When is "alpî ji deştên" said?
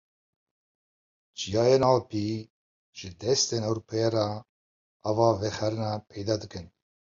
1.91-3.63